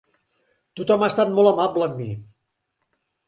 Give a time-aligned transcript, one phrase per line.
[0.79, 2.09] Tothom ha estat molt amable amb mi.